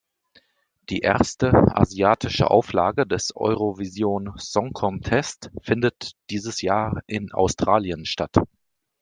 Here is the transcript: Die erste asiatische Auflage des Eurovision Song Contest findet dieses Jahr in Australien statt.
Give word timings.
Die 0.89 1.01
erste 1.01 1.51
asiatische 1.77 2.49
Auflage 2.49 3.05
des 3.05 3.35
Eurovision 3.35 4.33
Song 4.35 4.73
Contest 4.73 5.51
findet 5.61 6.13
dieses 6.31 6.63
Jahr 6.63 7.03
in 7.05 7.31
Australien 7.33 8.03
statt. 8.07 8.35